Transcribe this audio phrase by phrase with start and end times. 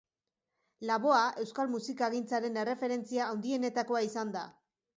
[0.89, 4.47] Laboa euskal musikagintzaren erreferentzia handienetakoa izan da